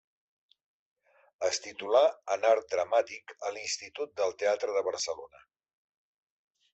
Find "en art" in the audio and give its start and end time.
2.37-2.73